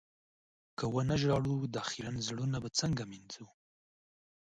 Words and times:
که 0.77 0.85
و 0.93 0.95
نه 1.09 1.15
ژاړو، 1.21 1.55
دا 1.73 1.81
خيرن 1.89 2.15
زړونه 2.27 2.57
به 2.63 2.69
څنګه 2.79 3.03
مينځو؟ 3.11 3.45